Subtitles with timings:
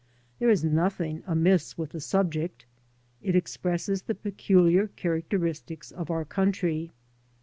[0.39, 2.65] There is nothing amiss with the subject.
[3.21, 6.91] It expresses the peculiar characteristics of our country.